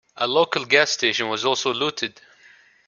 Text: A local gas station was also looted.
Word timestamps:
A 0.15 0.25
local 0.25 0.65
gas 0.65 0.89
station 0.89 1.29
was 1.29 1.45
also 1.45 1.71
looted. 1.71 2.19